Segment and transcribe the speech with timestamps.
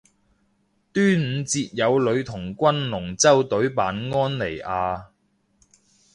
[0.03, 0.05] 端午
[1.45, 5.09] 節有女童軍龍舟隊扮安妮亞